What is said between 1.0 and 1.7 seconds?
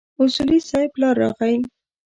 راغی.